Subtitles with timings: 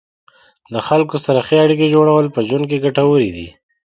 [0.73, 3.47] د خلکو سره ښې اړیکې جوړول په ژوند کې ګټورې دي.